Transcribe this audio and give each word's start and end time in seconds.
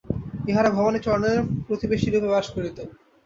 ইঁহারা 0.47 0.69
ভবানীচরণের 0.71 1.37
প্রতিবেশীরূপে 1.67 2.27
বাস 2.27 2.47
করিতেন। 2.55 2.87